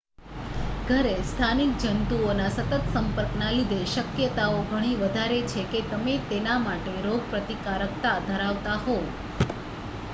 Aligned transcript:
ઘરે 0.85 1.09
સ્થાનિક 1.25 1.73
જંતુઓના 1.81 2.53
સતત 2.53 2.71
સંપર્ક 2.87 3.35
ના 3.35 3.49
લીધે 3.51 3.77
શક્યતાઓ 3.91 4.55
ઘણી 4.65 4.95
વધારે 5.01 5.37
છે 5.47 5.65
કે 5.71 5.81
તમે 5.89 6.15
તેના 6.27 6.55
માટે 6.61 6.95
રોગ 7.03 7.27
પ્રતિકારકતા 7.29 8.15
ધરાવતા 8.25 8.79
હોવ 8.81 9.05